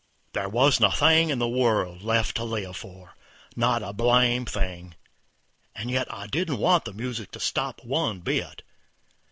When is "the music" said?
6.85-7.29